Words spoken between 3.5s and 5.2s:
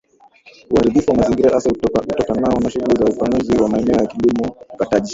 wa maeneo ya kilimo ukataji